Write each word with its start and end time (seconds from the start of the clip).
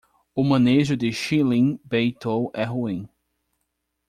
O 0.35 0.43
manejo 0.43 0.97
de 0.97 1.11
Shihlin 1.13 1.79
Beitou 1.85 2.49
é 2.55 2.63
ruim 2.63 3.07